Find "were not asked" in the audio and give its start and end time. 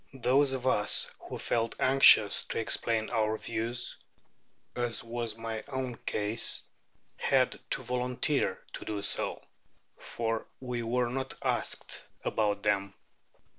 10.81-12.01